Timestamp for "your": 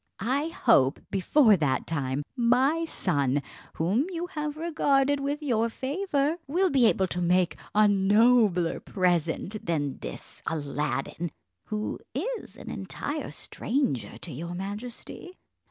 5.43-5.69, 14.31-14.55